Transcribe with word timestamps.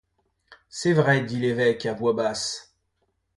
C’est 0.67 0.93
vrai, 0.93 1.21
dit 1.21 1.37
l’évêque 1.39 1.85
à 1.85 1.93
voix 1.93 2.13
basse. 2.13 2.73